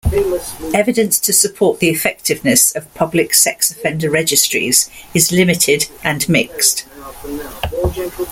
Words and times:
Evidence 0.73 1.19
to 1.19 1.31
support 1.31 1.79
the 1.79 1.87
effectiveness 1.89 2.75
of 2.75 2.91
public 2.95 3.35
sex 3.35 3.69
offender 3.69 4.09
registries 4.09 4.89
is 5.13 5.31
limited 5.31 5.87
and 6.03 6.27
mixed. 6.27 6.87